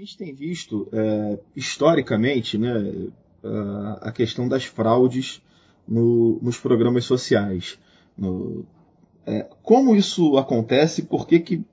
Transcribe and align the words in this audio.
gente 0.00 0.16
tem 0.16 0.34
visto, 0.34 0.88
é, 0.92 1.38
historicamente, 1.54 2.56
né, 2.56 3.10
a 4.00 4.12
questão 4.12 4.48
das 4.48 4.64
fraudes 4.64 5.42
no, 5.86 6.38
nos 6.42 6.58
programas 6.58 7.04
sociais. 7.04 7.78
No, 8.16 8.66
é, 9.26 9.48
como 9.62 9.94
isso 9.94 10.36
acontece? 10.36 11.02
Por 11.02 11.26
que, 11.26 11.40
que 11.40 11.64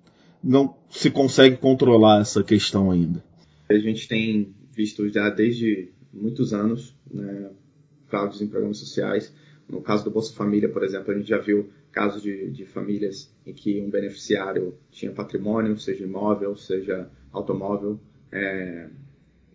não 0.43 0.75
se 0.89 1.09
consegue 1.09 1.57
controlar 1.57 2.21
essa 2.21 2.43
questão 2.43 2.91
ainda? 2.91 3.23
A 3.69 3.77
gente 3.77 4.07
tem 4.07 4.53
visto 4.71 5.09
já 5.09 5.29
desde 5.29 5.89
muitos 6.13 6.53
anos 6.53 6.95
né, 7.11 7.49
fraudes 8.07 8.41
em 8.41 8.47
programas 8.47 8.77
sociais. 8.77 9.33
No 9.67 9.81
caso 9.81 10.05
do 10.05 10.11
Bolsa 10.11 10.33
Família, 10.33 10.69
por 10.69 10.83
exemplo, 10.83 11.11
a 11.11 11.17
gente 11.17 11.27
já 11.27 11.39
viu 11.39 11.69
casos 11.91 12.21
de, 12.21 12.49
de 12.51 12.65
famílias 12.65 13.33
em 13.45 13.53
que 13.53 13.81
um 13.81 13.89
beneficiário 13.89 14.77
tinha 14.89 15.11
patrimônio, 15.11 15.77
seja 15.77 16.05
imóvel, 16.05 16.55
seja 16.55 17.09
automóvel, 17.31 17.99
é, 18.31 18.89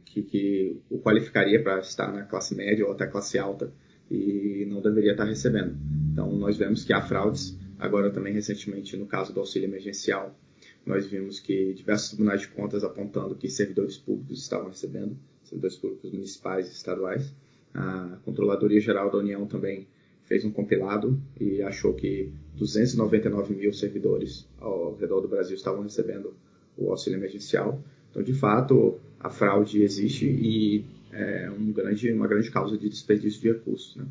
que, 0.04 0.22
que, 0.22 0.80
o 0.90 0.98
qualificaria 0.98 1.62
para 1.62 1.80
estar 1.80 2.12
na 2.12 2.22
classe 2.22 2.54
média 2.54 2.84
ou 2.84 2.92
até 2.92 3.06
classe 3.06 3.38
alta 3.38 3.72
e 4.10 4.66
não 4.68 4.82
deveria 4.82 5.12
estar 5.12 5.24
recebendo. 5.24 5.76
Então, 6.12 6.30
nós 6.36 6.56
vemos 6.56 6.84
que 6.84 6.92
há 6.92 7.00
fraudes. 7.00 7.58
Agora, 7.78 8.10
também 8.10 8.32
recentemente, 8.32 8.96
no 8.96 9.06
caso 9.06 9.32
do 9.32 9.40
auxílio 9.40 9.66
emergencial, 9.66 10.36
nós 10.84 11.06
vimos 11.06 11.40
que 11.40 11.72
diversos 11.72 12.10
tribunais 12.10 12.42
de 12.42 12.48
contas 12.48 12.84
apontando 12.84 13.34
que 13.34 13.48
servidores 13.48 13.96
públicos 13.96 14.42
estavam 14.42 14.68
recebendo, 14.68 15.16
servidores 15.44 15.76
públicos 15.76 16.12
municipais 16.12 16.68
e 16.68 16.72
estaduais. 16.72 17.32
A 17.74 18.18
Controladoria 18.24 18.80
Geral 18.80 19.10
da 19.10 19.18
União 19.18 19.46
também 19.46 19.86
fez 20.24 20.44
um 20.44 20.50
compilado 20.50 21.20
e 21.38 21.62
achou 21.62 21.94
que 21.94 22.32
299 22.54 23.54
mil 23.54 23.72
servidores 23.72 24.48
ao 24.58 24.94
redor 24.96 25.20
do 25.20 25.28
Brasil 25.28 25.56
estavam 25.56 25.82
recebendo 25.82 26.34
o 26.76 26.90
auxílio 26.90 27.18
emergencial. 27.18 27.82
Então, 28.12 28.22
de 28.22 28.34
fato, 28.34 29.00
a 29.18 29.30
fraude 29.30 29.82
existe 29.82 30.26
e 30.26 30.84
é 31.10 31.50
um 31.50 31.72
grande, 31.72 32.12
uma 32.12 32.28
grande 32.28 32.50
causa 32.50 32.76
de 32.76 32.88
desperdício 32.88 33.40
de 33.40 33.52
recursos. 33.52 33.96
Né? 33.96 34.04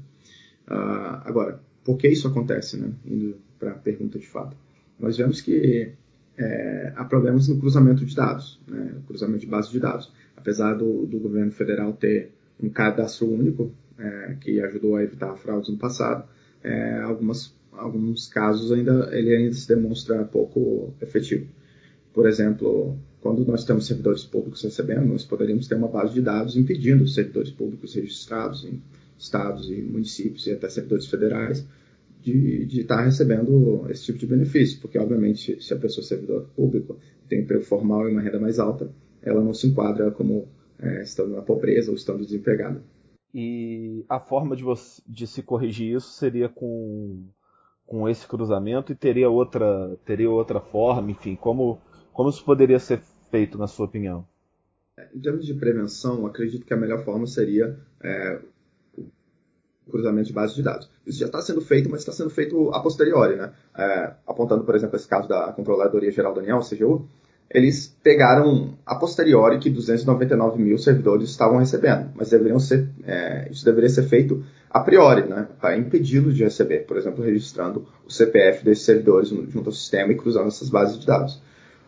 Uh, 0.67 1.21
agora, 1.23 1.61
por 1.83 1.97
que 1.97 2.07
isso 2.07 2.27
acontece? 2.27 2.77
Né? 2.77 2.91
Indo 3.05 3.37
para 3.59 3.71
a 3.71 3.75
pergunta 3.75 4.17
de 4.17 4.27
fato. 4.27 4.57
Nós 4.99 5.17
vemos 5.17 5.39
que 5.39 5.93
é, 6.37 6.93
há 6.95 7.05
problemas 7.05 7.47
no 7.47 7.59
cruzamento 7.59 8.03
de 8.03 8.15
dados, 8.15 8.59
né? 8.67 8.95
cruzamento 9.07 9.41
de 9.41 9.47
bases 9.47 9.71
de 9.71 9.79
dados. 9.79 10.11
Apesar 10.35 10.73
do, 10.73 11.05
do 11.05 11.19
governo 11.19 11.51
federal 11.51 11.93
ter 11.93 12.31
um 12.61 12.69
cadastro 12.69 13.31
único, 13.31 13.71
é, 13.97 14.35
que 14.41 14.59
ajudou 14.61 14.95
a 14.95 15.03
evitar 15.03 15.35
fraudes 15.35 15.69
no 15.69 15.77
passado, 15.77 16.27
é, 16.63 17.01
algumas, 17.01 17.55
alguns 17.71 18.27
casos 18.27 18.71
ainda 18.71 19.09
ele 19.11 19.35
ainda 19.35 19.53
se 19.53 19.67
demonstra 19.67 20.23
pouco 20.23 20.93
efetivo. 21.01 21.47
Por 22.13 22.27
exemplo, 22.27 22.97
quando 23.21 23.45
nós 23.45 23.63
temos 23.63 23.85
servidores 23.85 24.23
públicos 24.23 24.63
recebendo, 24.63 25.05
nós 25.05 25.23
poderíamos 25.23 25.67
ter 25.67 25.75
uma 25.75 25.87
base 25.87 26.15
de 26.15 26.21
dados 26.21 26.57
impedindo 26.57 27.03
os 27.03 27.13
servidores 27.13 27.51
públicos 27.51 27.93
registrados 27.93 28.65
em 28.65 28.81
estados 29.17 29.69
e 29.69 29.81
municípios 29.81 30.47
e 30.47 30.51
até 30.51 30.67
servidores 30.67 31.05
federais 31.05 31.65
de, 32.19 32.65
de 32.65 32.81
estar 32.81 33.03
recebendo 33.03 33.85
esse 33.89 34.05
tipo 34.05 34.17
de 34.17 34.25
benefício, 34.25 34.79
porque 34.81 34.97
obviamente 34.97 35.61
se 35.61 35.73
a 35.73 35.77
pessoa 35.77 36.03
é 36.03 36.07
servidor 36.07 36.49
público 36.55 36.97
tem 37.29 37.41
emprego 37.41 37.63
formal 37.63 38.09
e 38.09 38.11
uma 38.11 38.21
renda 38.21 38.39
mais 38.39 38.59
alta, 38.59 38.91
ela 39.21 39.43
não 39.43 39.53
se 39.53 39.67
enquadra 39.67 40.11
como 40.11 40.47
é, 40.79 41.03
estando 41.03 41.35
na 41.35 41.41
pobreza 41.41 41.91
ou 41.91 41.95
estando 41.95 42.25
desempregada. 42.25 42.83
E 43.33 44.03
a 44.09 44.19
forma 44.19 44.55
de, 44.55 44.63
você, 44.63 45.01
de 45.07 45.25
se 45.25 45.41
corrigir 45.41 45.95
isso 45.95 46.09
seria 46.09 46.49
com, 46.49 47.23
com 47.85 48.09
esse 48.09 48.27
cruzamento 48.27 48.91
e 48.91 48.95
teria 48.95 49.29
outra, 49.29 49.97
teria 50.05 50.29
outra 50.29 50.59
forma, 50.59 51.11
enfim, 51.11 51.35
como, 51.35 51.79
como 52.11 52.29
isso 52.29 52.43
poderia 52.43 52.79
ser 52.79 53.01
feito, 53.31 53.57
na 53.57 53.67
sua 53.67 53.85
opinião? 53.85 54.27
Em 55.15 55.19
termos 55.19 55.45
de 55.45 55.53
prevenção, 55.53 56.25
acredito 56.27 56.65
que 56.65 56.73
a 56.73 56.77
melhor 56.77 57.03
forma 57.03 57.25
seria 57.25 57.79
é, 58.03 58.39
o 58.97 59.91
cruzamento 59.91 60.27
de 60.27 60.33
bases 60.33 60.55
de 60.55 60.61
dados. 60.61 60.89
Isso 61.07 61.19
já 61.19 61.25
está 61.25 61.41
sendo 61.41 61.61
feito, 61.61 61.89
mas 61.89 62.01
está 62.01 62.11
sendo 62.11 62.29
feito 62.29 62.69
a 62.71 62.79
posteriori, 62.81 63.35
né? 63.35 63.51
É, 63.75 64.13
apontando, 64.27 64.63
por 64.63 64.75
exemplo, 64.75 64.95
esse 64.95 65.07
caso 65.07 65.27
da 65.27 65.51
Controladoria 65.53 66.11
Geral 66.11 66.33
da 66.33 66.41
União, 66.41 66.59
CGU, 66.59 67.07
eles 67.53 67.97
pegaram 68.01 68.77
a 68.85 68.95
posteriori 68.95 69.59
que 69.59 69.69
299 69.69 70.61
mil 70.61 70.77
servidores 70.77 71.29
estavam 71.29 71.57
recebendo, 71.57 72.11
mas 72.15 72.29
deveriam 72.29 72.59
ser, 72.59 72.89
é, 73.03 73.49
isso 73.51 73.65
deveria 73.65 73.89
ser 73.89 74.03
feito 74.03 74.43
a 74.69 74.79
priori, 74.79 75.27
né, 75.27 75.47
para 75.59 75.77
impedi-los 75.77 76.35
de 76.35 76.45
receber, 76.45 76.85
por 76.85 76.95
exemplo, 76.95 77.23
registrando 77.23 77.85
o 78.05 78.09
CPF 78.09 78.63
desses 78.63 78.85
servidores 78.85 79.27
junto 79.27 79.67
ao 79.67 79.73
sistema 79.73 80.13
e 80.13 80.15
cruzando 80.15 80.47
essas 80.47 80.69
bases 80.69 80.97
de 80.97 81.05
dados. 81.05 81.41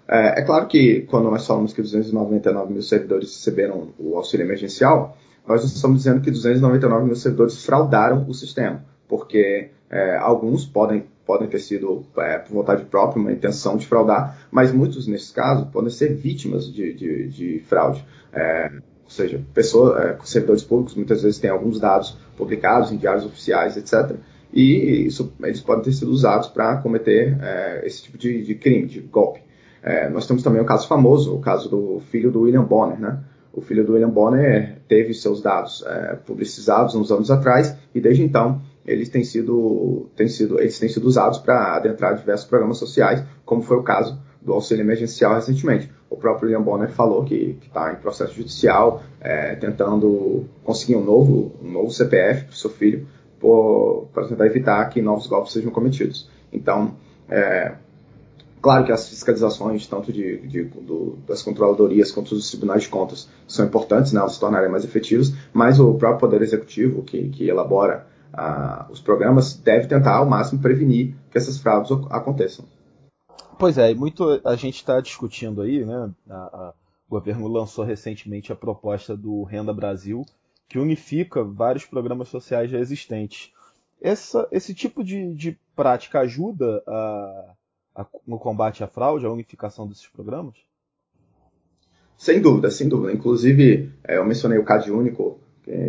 É, 0.08 0.42
é 0.42 0.44
claro 0.44 0.68
que 0.68 1.02
quando 1.10 1.30
nós 1.30 1.46
falamos 1.46 1.74
que 1.74 1.82
299 1.82 2.74
mil 2.74 2.82
servidores 2.82 3.36
receberam 3.36 3.90
o 3.98 4.18
auxílio 4.18 4.46
emergencial, 4.46 5.18
nós 5.48 5.62
não 5.62 5.68
estamos 5.68 5.98
dizendo 5.98 6.22
que 6.22 6.32
299 6.32 7.06
mil 7.06 7.16
servidores 7.16 7.64
fraudaram 7.66 8.26
o 8.28 8.34
sistema, 8.34 8.84
porque 9.08 9.70
é, 9.90 10.18
alguns 10.18 10.66
podem 10.66 11.06
podem 11.26 11.48
ter 11.48 11.60
sido 11.60 12.06
é, 12.18 12.38
por 12.38 12.54
vontade 12.54 12.84
própria, 12.86 13.22
uma 13.22 13.32
intenção 13.32 13.78
de 13.78 13.88
fraudar, 13.88 14.46
mas 14.52 14.74
muitos, 14.74 15.08
nesses 15.08 15.32
casos, 15.32 15.68
podem 15.70 15.90
ser 15.90 16.14
vítimas 16.14 16.72
de, 16.72 16.94
de, 16.94 17.28
de 17.30 17.60
fraude. 17.62 18.06
É, 18.34 18.72
ou 19.04 19.10
seja, 19.10 19.42
pessoas, 19.54 20.04
é, 20.04 20.18
servidores 20.24 20.64
públicos 20.64 20.96
muitas 20.96 21.22
vezes 21.22 21.40
têm 21.40 21.50
alguns 21.50 21.80
dados 21.80 22.18
publicados 22.36 22.92
em 22.92 22.98
diários 22.98 23.26
oficiais, 23.26 23.78
etc. 23.78 24.18
E 24.52 25.08
isso, 25.08 25.34
eles 25.42 25.62
podem 25.62 25.84
ter 25.84 25.94
sido 25.94 26.12
usados 26.12 26.48
para 26.48 26.78
cometer 26.78 27.38
é, 27.42 27.84
esse 27.86 28.04
tipo 28.04 28.18
de, 28.18 28.44
de, 28.44 28.56
crime, 28.56 28.88
de 28.88 29.00
golpe. 29.02 29.42
É, 29.84 30.10
nós 30.10 30.26
temos 30.26 30.42
também 30.42 30.62
o 30.62 30.66
caso 30.66 30.88
famoso, 30.88 31.36
o 31.36 31.40
caso 31.40 31.70
do 31.70 32.02
filho 32.10 32.32
do 32.32 32.42
William 32.42 32.64
Bonner, 32.64 33.00
né? 33.00 33.20
O 33.52 33.62
filho 33.62 33.86
do 33.86 33.94
William 33.94 34.10
Bonner 34.10 34.80
teve 34.88 35.14
seus 35.14 35.42
dados 35.42 35.84
é, 35.86 36.16
publicizados 36.26 36.96
uns 36.96 37.12
anos 37.12 37.30
atrás 37.30 37.76
e 37.94 38.02
desde 38.02 38.24
então 38.24 38.62
eles 38.86 39.10
têm 39.10 39.24
sido, 39.24 40.10
têm 40.16 40.28
sido, 40.28 40.60
eles 40.60 40.80
têm 40.80 40.90
sido 40.90 41.06
usados 41.06 41.38
para 41.38 41.76
adentrar 41.76 42.16
diversos 42.16 42.48
programas 42.48 42.78
sociais, 42.78 43.24
como 43.46 43.62
foi 43.62 43.78
o 43.78 43.84
caso 43.84 44.20
do 44.42 44.54
auxílio 44.54 44.82
emergencial 44.82 45.36
recentemente. 45.36 45.90
O 46.10 46.18
próprio 46.18 46.48
William 46.48 46.62
Bonner 46.62 46.90
falou 46.90 47.24
que 47.24 47.58
está 47.62 47.94
em 47.94 47.96
processo 47.96 48.34
judicial, 48.34 49.04
é, 49.22 49.56
tentando 49.56 50.46
conseguir 50.64 50.96
um 50.96 51.04
novo, 51.04 51.54
um 51.62 51.72
novo 51.72 51.92
CPF 51.92 52.46
para 52.46 52.54
o 52.54 52.56
seu 52.56 52.70
filho, 52.70 53.08
para 54.14 54.28
tentar 54.28 54.46
evitar 54.46 54.90
que 54.90 55.02
novos 55.02 55.28
golpes 55.28 55.54
sejam 55.54 55.72
cometidos. 55.72 56.30
Então, 56.52 56.96
é, 57.30 57.74
claro 58.64 58.86
que 58.86 58.94
as 58.94 59.10
fiscalizações, 59.10 59.86
tanto 59.86 60.12
de, 60.14 60.38
de 60.48 60.64
do, 60.64 61.18
das 61.28 61.44
controladorias 61.44 62.14
quanto 62.14 62.34
dos 62.34 62.50
tribunais 62.50 62.84
de 62.84 62.90
contas, 62.90 63.30
são 63.46 63.66
importantes, 63.66 64.14
né, 64.14 64.22
elas 64.22 64.36
se 64.36 64.40
tornarem 64.40 64.72
mais 64.72 64.86
efetivas, 64.86 65.34
mas 65.52 65.82
o 65.82 65.94
próprio 65.96 66.22
Poder 66.22 66.42
Executivo, 66.42 67.04
que, 67.04 67.28
que 67.30 67.50
elabora 67.50 68.08
os 68.90 69.00
programas 69.00 69.54
devem 69.54 69.88
tentar 69.88 70.16
ao 70.16 70.26
máximo 70.26 70.60
prevenir 70.60 71.14
que 71.30 71.38
essas 71.38 71.60
fraudes 71.60 71.92
aconteçam. 72.10 72.66
Pois 73.60 73.78
é, 73.78 73.94
muito 73.94 74.42
a 74.44 74.56
gente 74.56 74.78
está 74.78 75.00
discutindo 75.00 75.62
aí, 75.62 75.86
né? 75.86 76.10
A, 76.28 76.36
a, 76.36 76.74
o 77.08 77.12
governo 77.12 77.48
lançou 77.48 77.86
recentemente 77.86 78.52
a 78.52 78.56
proposta 78.56 79.16
do 79.16 79.44
Renda 79.44 79.72
Brasil, 79.72 80.26
que 80.68 80.80
unifica 80.80 81.44
vários 81.44 81.86
programas 81.86 82.30
sociais 82.30 82.72
já 82.72 82.80
existentes. 82.80 83.52
Essa, 84.02 84.48
esse 84.52 84.74
tipo 84.74 85.04
de, 85.04 85.32
de 85.36 85.60
prática 85.76 86.22
ajuda 86.22 86.82
a, 86.88 87.54
no 88.26 88.40
combate 88.40 88.84
à 88.84 88.88
fraude, 88.88 89.26
a 89.26 89.32
unificação 89.32 89.88
desses 89.88 90.08
programas? 90.08 90.56
Sem 92.18 92.42
dúvida, 92.42 92.72
sem 92.72 92.88
dúvida. 92.88 93.12
Inclusive, 93.12 93.92
é, 94.04 94.18
eu 94.18 94.26
mencionei 94.26 94.58
o 94.58 94.64
CAD 94.64 94.92
Único, 94.92 95.40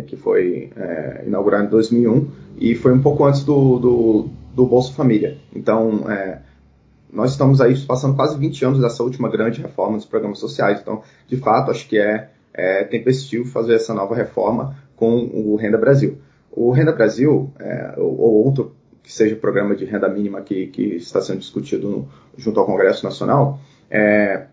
que 0.07 0.15
foi 0.15 0.71
é, 0.75 1.23
inaugurado 1.27 1.65
em 1.65 1.69
2001 1.69 2.31
e 2.57 2.75
foi 2.75 2.93
um 2.93 3.01
pouco 3.01 3.25
antes 3.25 3.43
do, 3.43 3.77
do, 3.77 4.29
do 4.53 4.65
Bolsa 4.65 4.93
Família. 4.93 5.37
Então, 5.53 6.09
é, 6.09 6.41
nós 7.11 7.31
estamos 7.31 7.61
aí 7.61 7.77
passando 7.85 8.15
quase 8.15 8.37
20 8.37 8.65
anos 8.65 8.79
dessa 8.79 9.03
última 9.03 9.29
grande 9.29 9.61
reforma 9.61 9.97
dos 9.97 10.05
programas 10.05 10.39
sociais. 10.39 10.79
Então, 10.81 11.01
de 11.27 11.37
fato, 11.37 11.71
acho 11.71 11.87
que 11.87 11.97
é, 11.97 12.29
é 12.53 12.83
tempestivo 12.83 13.45
fazer 13.49 13.75
essa 13.75 13.93
nova 13.93 14.15
reforma 14.15 14.75
com 14.95 15.29
o 15.33 15.55
Renda 15.55 15.77
Brasil. 15.77 16.17
O 16.51 16.71
Renda 16.71 16.93
Brasil, 16.93 17.51
é, 17.59 17.95
ou, 17.97 18.45
outro 18.45 18.73
que 19.05 19.13
seja 19.13 19.35
o 19.35 19.39
programa 19.39 19.75
de 19.75 19.85
renda 19.85 20.09
mínima 20.09 20.41
que, 20.41 20.65
que 20.67 20.95
está 20.95 21.21
sendo 21.21 21.37
discutido 21.37 21.87
no, 21.87 22.09
junto 22.35 22.59
ao 22.59 22.65
Congresso 22.65 23.05
Nacional, 23.05 23.59
é, 23.87 24.47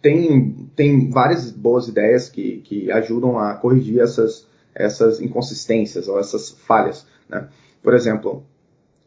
tem, 0.00 0.70
tem 0.76 1.10
várias 1.10 1.50
boas 1.50 1.88
ideias 1.88 2.28
que, 2.28 2.58
que 2.58 2.92
ajudam 2.92 3.36
a 3.36 3.54
corrigir 3.54 4.00
essas, 4.00 4.46
essas 4.72 5.20
inconsistências 5.20 6.06
ou 6.06 6.20
essas 6.20 6.50
falhas. 6.50 7.04
Né? 7.28 7.48
Por 7.82 7.92
exemplo, 7.92 8.44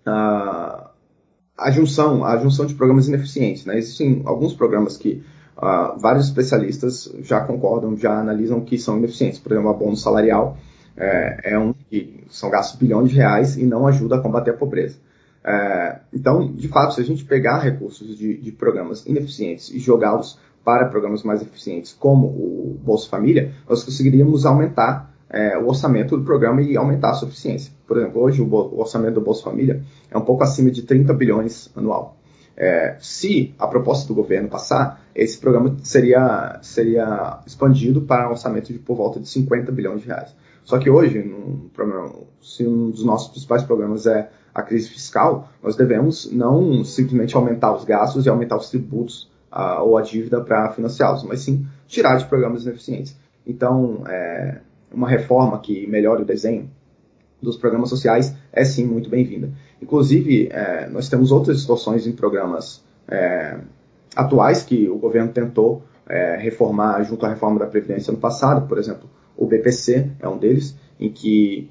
a, 0.06 0.92
a 1.58 1.72
junção, 1.72 2.26
a 2.26 2.36
junção 2.38 2.66
de 2.66 2.76
programas 2.76 3.08
ineficientes. 3.08 3.66
Né? 3.66 3.78
Existem 3.78 4.22
alguns 4.26 4.54
programas 4.54 4.98
que 4.98 5.24
uh, 5.56 5.98
vários 5.98 6.26
especialistas 6.26 7.10
já 7.22 7.40
concordam, 7.40 7.96
já 7.96 8.20
analisam 8.20 8.60
que 8.60 8.78
são 8.78 8.98
ineficientes. 8.98 9.40
Por 9.40 9.54
exemplo, 9.54 9.72
o 9.72 9.74
bônus 9.74 10.02
salarial 10.02 10.58
é, 11.01 11.53
é 11.53 11.59
um 11.59 11.74
que 11.74 12.24
são 12.30 12.50
gastos 12.51 12.80
bilhões 12.80 13.09
de 13.09 13.15
reais 13.15 13.57
e 13.57 13.65
não 13.65 13.88
ajuda 13.88 14.18
a 14.18 14.19
combater 14.19 14.51
a 14.51 14.53
pobreza. 14.53 14.98
É, 15.44 16.00
então, 16.13 16.53
de 16.53 16.68
fato, 16.68 16.94
se 16.94 17.01
a 17.01 17.03
gente 17.03 17.25
pegar 17.25 17.59
recursos 17.59 18.15
de, 18.15 18.38
de 18.38 18.51
programas 18.51 19.03
ineficientes 19.07 19.71
e 19.71 19.80
jogá-los 19.80 20.38
para 20.63 20.86
programas 20.86 21.24
mais 21.24 21.42
eficientes, 21.42 21.92
como 21.92 22.27
o 22.27 22.80
Bolsa 22.83 23.09
Família, 23.09 23.51
nós 23.68 23.83
conseguiríamos 23.83 24.45
aumentar 24.45 25.12
é, 25.27 25.57
o 25.57 25.68
orçamento 25.68 26.15
do 26.15 26.24
programa 26.24 26.62
e 26.62 26.77
aumentar 26.77 27.09
a 27.09 27.13
sua 27.13 27.27
eficiência. 27.27 27.74
Por 27.88 27.98
exemplo, 27.98 28.21
hoje 28.21 28.42
o, 28.42 28.45
o 28.45 28.80
orçamento 28.80 29.15
do 29.15 29.21
Bolsa 29.21 29.44
Família 29.44 29.81
é 30.12 30.18
um 30.18 30.21
pouco 30.21 30.44
acima 30.44 30.69
de 30.69 30.83
30 30.83 31.12
bilhões 31.15 31.71
anual. 31.75 32.18
É, 32.56 32.98
se 33.00 33.56
a 33.57 33.65
proposta 33.65 34.07
do 34.07 34.13
governo 34.13 34.48
passar, 34.48 35.01
esse 35.15 35.39
programa 35.39 35.75
seria, 35.81 36.59
seria 36.62 37.39
expandido 37.48 38.01
para 38.01 38.27
um 38.27 38.31
orçamento 38.31 38.71
de 38.71 38.77
por 38.77 38.95
volta 38.95 39.19
de 39.19 39.27
50 39.27 39.71
bilhões 39.71 40.01
de 40.01 40.07
reais. 40.07 40.36
Só 40.63 40.78
que 40.78 40.90
hoje, 40.90 41.24
num 41.24 41.69
programa, 41.74 42.13
se 42.42 42.66
um 42.66 42.90
dos 42.90 43.04
nossos 43.04 43.30
principais 43.30 43.63
programas 43.63 44.06
é 44.06 44.30
a 44.54 44.62
crise 44.62 44.90
fiscal, 44.90 45.50
nós 45.63 45.75
devemos 45.75 46.31
não 46.31 46.84
simplesmente 46.84 47.36
aumentar 47.36 47.74
os 47.75 47.84
gastos 47.86 48.25
e 48.25 48.30
aumentar 48.30 48.58
os 48.58 48.69
tributos 48.69 49.30
a, 49.50 49.81
ou 49.81 49.98
a 49.98 50.02
dívida 50.02 50.42
para 50.42 50.72
financiá-los, 50.72 51.24
mas 51.24 51.42
sim 51.42 51.66
tirar 51.88 52.18
de 52.18 52.25
programas 52.25 52.63
ineficientes. 52.63 53.18
Então, 53.46 54.04
é, 54.08 54.60
uma 54.92 55.08
reforma 55.08 55.60
que 55.60 55.88
melhore 55.88 56.22
o 56.24 56.25
desenho 56.25 56.69
dos 57.42 57.58
programas 57.58 57.90
sociais 57.90 58.36
é 58.54 58.63
sim 58.63 58.86
muito 58.86 59.10
bem-vinda. 59.10 59.52
Inclusive, 59.81 60.50
é, 60.52 60.88
nós 60.90 61.10
temos 61.10 61.31
outras 61.31 61.58
distorções 61.58 62.06
em 62.06 62.12
programas 62.12 62.84
é, 63.08 63.58
atuais 64.16 64.63
que 64.63 64.88
o 64.88 64.98
governo 64.98 65.31
tentou 65.31 65.81
é, 66.08 66.38
reformar 66.38 67.04
junto 67.04 67.25
à 67.25 67.30
reforma 67.30 67.60
da 67.60 67.66
Previdência 67.66 68.12
no 68.12 68.19
passado, 68.19 68.68
por 68.68 68.78
exemplo, 68.78 69.10
o 69.42 69.48
BPC 69.48 70.12
é 70.20 70.30
um 70.30 70.38
deles, 70.38 70.78
em 71.00 71.12
que 71.12 71.68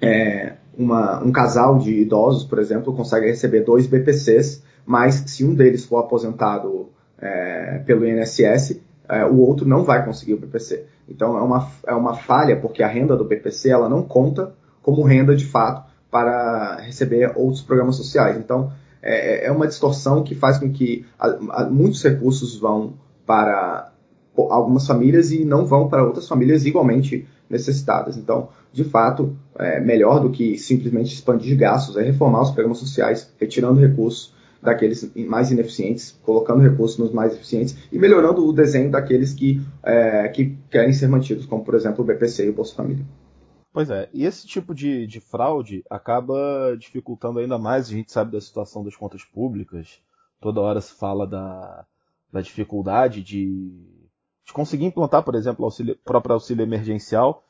é, 0.00 0.54
uma, 0.76 1.22
um 1.22 1.30
casal 1.30 1.78
de 1.78 1.92
idosos, 2.00 2.44
por 2.44 2.58
exemplo, 2.58 2.96
consegue 2.96 3.26
receber 3.26 3.60
dois 3.60 3.86
BPCs, 3.86 4.62
mas 4.86 5.16
se 5.26 5.44
um 5.44 5.54
deles 5.54 5.84
for 5.84 5.98
aposentado 5.98 6.88
é, 7.20 7.82
pelo 7.84 8.06
INSS, 8.06 8.80
é, 9.06 9.26
o 9.26 9.36
outro 9.40 9.68
não 9.68 9.84
vai 9.84 10.02
conseguir 10.02 10.32
o 10.32 10.38
BPC. 10.38 10.86
Então 11.06 11.36
é 11.36 11.42
uma, 11.42 11.70
é 11.86 11.94
uma 11.94 12.14
falha, 12.14 12.58
porque 12.58 12.82
a 12.82 12.88
renda 12.88 13.14
do 13.14 13.24
BPC 13.26 13.68
ela 13.68 13.88
não 13.88 14.02
conta 14.02 14.54
como 14.80 15.02
renda 15.02 15.36
de 15.36 15.44
fato 15.44 15.90
para 16.10 16.76
receber 16.80 17.32
outros 17.36 17.60
programas 17.60 17.96
sociais. 17.96 18.38
Então 18.38 18.72
é, 19.02 19.46
é 19.46 19.52
uma 19.52 19.66
distorção 19.66 20.24
que 20.24 20.34
faz 20.34 20.56
com 20.56 20.72
que 20.72 21.04
a, 21.18 21.26
a, 21.50 21.64
muitos 21.68 22.02
recursos 22.02 22.58
vão 22.58 22.94
para 23.26 23.92
algumas 24.36 24.86
famílias 24.86 25.30
e 25.30 25.44
não 25.44 25.66
vão 25.66 25.88
para 25.88 26.04
outras 26.04 26.26
famílias 26.26 26.64
igualmente 26.64 27.26
necessitadas. 27.48 28.16
Então, 28.16 28.48
de 28.72 28.84
fato, 28.84 29.36
é 29.58 29.78
melhor 29.78 30.20
do 30.20 30.30
que 30.30 30.56
simplesmente 30.58 31.14
expandir 31.14 31.56
gastos, 31.56 31.96
é 31.96 32.02
reformar 32.02 32.42
os 32.42 32.50
programas 32.50 32.78
sociais, 32.78 33.32
retirando 33.38 33.80
recursos 33.80 34.34
daqueles 34.62 35.12
mais 35.26 35.50
ineficientes, 35.50 36.18
colocando 36.22 36.62
recursos 36.62 36.96
nos 36.96 37.12
mais 37.12 37.34
eficientes 37.34 37.76
e 37.90 37.98
melhorando 37.98 38.46
o 38.46 38.52
desenho 38.52 38.90
daqueles 38.90 39.34
que, 39.34 39.60
é, 39.82 40.28
que 40.28 40.56
querem 40.70 40.92
ser 40.92 41.08
mantidos, 41.08 41.44
como 41.44 41.64
por 41.64 41.74
exemplo 41.74 42.02
o 42.02 42.06
BPC 42.06 42.46
e 42.46 42.50
o 42.50 42.52
Bolsa 42.52 42.74
Família. 42.74 43.04
Pois 43.72 43.90
é, 43.90 44.08
e 44.12 44.24
esse 44.24 44.46
tipo 44.46 44.74
de, 44.74 45.06
de 45.06 45.18
fraude 45.18 45.82
acaba 45.90 46.76
dificultando 46.78 47.38
ainda 47.38 47.58
mais, 47.58 47.88
a 47.88 47.90
gente 47.90 48.12
sabe 48.12 48.30
da 48.30 48.40
situação 48.40 48.84
das 48.84 48.94
contas 48.94 49.24
públicas, 49.24 50.00
toda 50.40 50.60
hora 50.60 50.80
se 50.80 50.94
fala 50.94 51.26
da, 51.26 51.84
da 52.30 52.40
dificuldade 52.40 53.22
de, 53.22 53.72
de 54.52 54.54
conseguir 54.54 54.84
implantar, 54.84 55.22
por 55.24 55.34
exemplo, 55.34 55.62
o 55.62 55.64
auxílio, 55.64 55.98
próprio 56.04 56.34
auxílio 56.34 56.62
emergencial. 56.62 57.42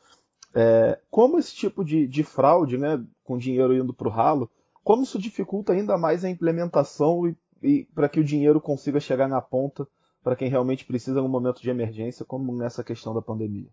É, 0.55 0.99
como 1.11 1.39
esse 1.39 1.53
tipo 1.55 1.85
de, 1.85 2.07
de 2.07 2.23
fraude, 2.23 2.79
né, 2.79 3.03
com 3.25 3.37
dinheiro 3.37 3.75
indo 3.75 3.93
para 3.93 4.09
o 4.09 4.11
ralo, 4.11 4.49
como 4.85 5.03
isso 5.03 5.19
dificulta 5.19 5.73
ainda 5.73 5.99
mais 5.99 6.25
a 6.25 6.31
implementação 6.31 7.27
e, 7.27 7.37
e 7.63 7.85
para 7.95 8.09
que 8.09 8.21
o 8.21 8.25
dinheiro 8.25 8.61
consiga 8.61 9.01
chegar 9.01 9.29
na 9.29 9.41
ponta 9.41 9.87
para 10.23 10.37
quem 10.37 10.49
realmente 10.49 10.85
precisa 10.85 11.21
no 11.21 11.29
momento 11.29 11.61
de 11.61 11.69
emergência, 11.69 12.25
como 12.25 12.55
nessa 12.55 12.85
questão 12.85 13.13
da 13.13 13.21
pandemia. 13.21 13.67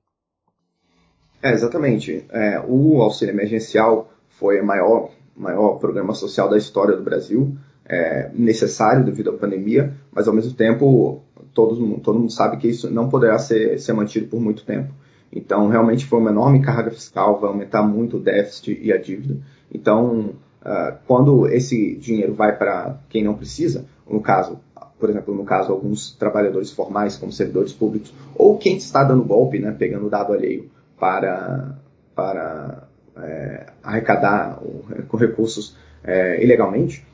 É, 1.42 1.52
exatamente. 1.52 2.26
É, 2.30 2.60
o 2.68 3.02
auxílio 3.02 3.34
emergencial 3.34 4.12
foi 4.28 4.60
o 4.60 4.66
maior, 4.66 5.12
maior 5.36 5.78
programa 5.78 6.16
social 6.16 6.50
da 6.50 6.58
história 6.58 6.98
do 6.98 7.04
Brasil, 7.04 7.56
é, 7.86 8.32
necessário 8.34 9.06
devido 9.06 9.30
à 9.30 9.38
pandemia, 9.38 9.96
mas 10.12 10.28
ao 10.28 10.34
mesmo 10.34 10.54
tempo 10.54 11.24
todo, 11.54 12.00
todo 12.00 12.20
mundo 12.20 12.32
sabe 12.32 12.58
que 12.58 12.68
isso 12.68 12.90
não 12.90 13.10
poderá 13.10 13.38
ser, 13.38 13.80
ser 13.80 13.94
mantido 13.94 14.28
por 14.28 14.40
muito 14.40 14.64
tempo. 14.64 14.94
Então, 15.32 15.68
realmente 15.68 16.06
foi 16.06 16.20
uma 16.20 16.32
enorme 16.32 16.62
carga 16.62 16.92
fiscal, 16.92 17.40
vai 17.40 17.50
aumentar 17.50 17.84
muito 17.84 18.18
o 18.18 18.20
déficit 18.20 18.80
e 18.82 18.92
a 18.92 18.98
dívida. 18.98 19.38
Então, 19.74 20.34
uh, 20.62 20.98
quando 21.06 21.48
esse 21.48 21.96
dinheiro 21.96 22.34
vai 22.34 22.58
para 22.58 22.98
quem 23.10 23.24
não 23.24 23.36
precisa, 23.36 23.86
no 24.10 24.22
caso, 24.22 24.60
por 25.00 25.10
exemplo, 25.10 25.34
no 25.34 25.46
caso, 25.46 25.72
alguns 25.72 26.12
trabalhadores 26.12 26.72
formais, 26.72 27.16
como 27.16 27.32
servidores 27.32 27.72
públicos, 27.72 28.14
ou 28.36 28.58
quem 28.58 28.76
está 28.76 29.04
dando 29.04 29.24
golpe, 29.24 29.60
né, 29.60 29.74
pegando 29.78 30.10
dado 30.10 30.34
alheio 30.34 30.70
para, 31.00 31.78
para 32.14 32.84
é, 33.18 33.68
arrecadar 33.82 34.60
com 35.08 35.18
recursos 35.18 35.78
é, 36.04 36.44
ilegalmente, 36.44 37.06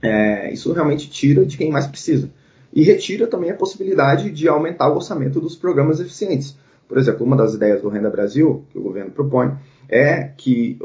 é, 0.00 0.52
isso 0.52 0.72
realmente 0.72 1.10
tira 1.10 1.44
de 1.44 1.56
quem 1.56 1.70
mais 1.70 1.86
precisa. 1.86 2.30
E 2.74 2.82
retira 2.82 3.28
também 3.28 3.50
a 3.50 3.54
possibilidade 3.54 4.30
de 4.32 4.48
aumentar 4.48 4.90
o 4.90 4.96
orçamento 4.96 5.40
dos 5.40 5.54
programas 5.54 6.00
eficientes. 6.00 6.58
Por 6.88 6.98
exemplo, 6.98 7.24
uma 7.24 7.36
das 7.36 7.54
ideias 7.54 7.80
do 7.80 7.88
Renda 7.88 8.10
Brasil, 8.10 8.64
que 8.70 8.78
o 8.78 8.82
governo 8.82 9.12
propõe, 9.12 9.52
é 9.88 10.24
que 10.36 10.76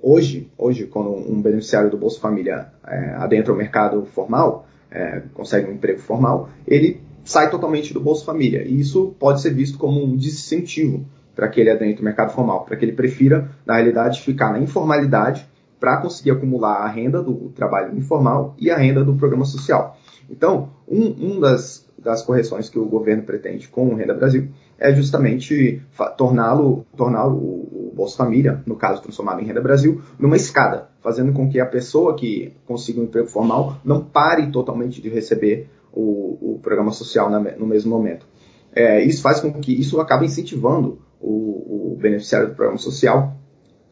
hoje, 0.00 0.48
hoje 0.56 0.86
quando 0.86 1.10
um 1.10 1.42
beneficiário 1.42 1.90
do 1.90 1.96
Bolsa 1.96 2.20
Família 2.20 2.68
é, 2.86 3.10
adentra 3.16 3.52
o 3.52 3.56
mercado 3.56 4.04
formal, 4.06 4.68
é, 4.90 5.22
consegue 5.34 5.68
um 5.68 5.74
emprego 5.74 6.00
formal, 6.00 6.48
ele 6.66 7.00
sai 7.24 7.50
totalmente 7.50 7.92
do 7.92 8.00
Bolsa 8.00 8.24
Família. 8.24 8.62
E 8.62 8.78
isso 8.78 9.14
pode 9.18 9.40
ser 9.40 9.52
visto 9.52 9.76
como 9.78 10.02
um 10.02 10.16
desincentivo 10.16 11.04
para 11.34 11.48
que 11.48 11.60
ele 11.60 11.70
adentre 11.70 12.00
o 12.00 12.04
mercado 12.04 12.32
formal, 12.32 12.64
para 12.64 12.76
que 12.76 12.84
ele 12.84 12.92
prefira, 12.92 13.50
na 13.66 13.74
realidade, 13.74 14.22
ficar 14.22 14.52
na 14.52 14.60
informalidade 14.60 15.46
para 15.78 15.98
conseguir 15.98 16.30
acumular 16.30 16.76
a 16.76 16.88
renda 16.88 17.22
do 17.22 17.50
trabalho 17.54 17.96
informal 17.96 18.54
e 18.58 18.70
a 18.70 18.78
renda 18.78 19.04
do 19.04 19.14
programa 19.14 19.44
social. 19.44 19.98
Então, 20.30 20.70
um, 20.88 21.06
um 21.18 21.40
das, 21.40 21.86
das 21.98 22.22
correções 22.22 22.68
que 22.68 22.78
o 22.78 22.86
governo 22.86 23.22
pretende 23.22 23.68
com 23.68 23.88
o 23.88 23.94
Renda 23.94 24.14
Brasil 24.14 24.48
é 24.78 24.94
justamente 24.94 25.82
torná-lo, 26.16 26.84
torná 26.96 27.26
o, 27.26 27.32
o 27.32 27.92
Bolsa 27.94 28.18
Família, 28.18 28.62
no 28.66 28.76
caso 28.76 29.02
transformado 29.02 29.40
em 29.40 29.44
Renda 29.46 29.60
Brasil, 29.60 30.02
numa 30.18 30.36
escada, 30.36 30.90
fazendo 31.00 31.32
com 31.32 31.48
que 31.48 31.58
a 31.58 31.66
pessoa 31.66 32.14
que 32.14 32.52
consiga 32.66 33.00
um 33.00 33.04
emprego 33.04 33.28
formal 33.28 33.78
não 33.84 34.04
pare 34.04 34.50
totalmente 34.50 35.00
de 35.00 35.08
receber 35.08 35.70
o, 35.92 36.54
o 36.54 36.60
programa 36.62 36.92
social 36.92 37.30
na, 37.30 37.40
no 37.40 37.66
mesmo 37.66 37.90
momento. 37.90 38.26
É, 38.74 39.02
isso 39.02 39.22
faz 39.22 39.40
com 39.40 39.50
que 39.54 39.72
isso 39.72 39.98
acabe 40.00 40.26
incentivando 40.26 40.98
o, 41.18 41.92
o 41.92 41.96
beneficiário 41.98 42.48
do 42.48 42.54
programa 42.54 42.78
social 42.78 43.35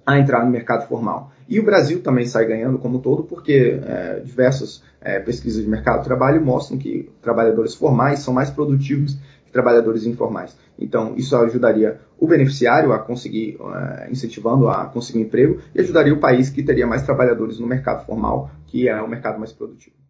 a 0.06 0.18
entrar 0.18 0.44
no 0.44 0.50
mercado 0.50 0.86
formal. 0.86 1.32
E 1.48 1.60
o 1.60 1.64
Brasil 1.64 2.02
também 2.02 2.26
sai 2.26 2.46
ganhando 2.46 2.78
como 2.78 2.98
todo, 2.98 3.24
porque 3.24 3.80
é, 3.84 4.20
diversas 4.20 4.82
é, 5.00 5.18
pesquisas 5.20 5.62
de 5.62 5.68
mercado 5.68 5.98
de 5.98 6.04
trabalho 6.04 6.44
mostram 6.44 6.78
que 6.78 7.10
trabalhadores 7.20 7.74
formais 7.74 8.20
são 8.20 8.32
mais 8.32 8.50
produtivos 8.50 9.16
que 9.44 9.52
trabalhadores 9.52 10.04
informais. 10.04 10.56
Então, 10.78 11.14
isso 11.16 11.36
ajudaria 11.36 12.00
o 12.18 12.26
beneficiário 12.26 12.92
a 12.92 12.98
conseguir, 12.98 13.58
é, 13.60 14.10
incentivando 14.10 14.68
a 14.68 14.86
conseguir 14.86 15.20
emprego, 15.20 15.60
e 15.74 15.80
ajudaria 15.80 16.12
o 16.12 16.20
país 16.20 16.48
que 16.50 16.62
teria 16.62 16.86
mais 16.86 17.02
trabalhadores 17.02 17.58
no 17.58 17.66
mercado 17.66 18.04
formal, 18.06 18.50
que 18.66 18.88
é 18.88 19.00
o 19.00 19.08
mercado 19.08 19.38
mais 19.38 19.52
produtivo. 19.52 20.03